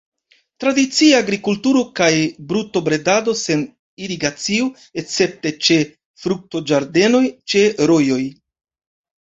Tradicie 0.61 1.09
agrikulturo 1.23 1.83
kaj 1.99 2.07
brutobredado 2.53 3.35
sen 3.41 3.61
irigacio, 4.07 4.71
escepte 5.03 5.53
ĉe 5.69 5.79
fruktoĝardenoj 6.25 7.23
ĉe 7.55 7.65
rojoj. 7.95 8.23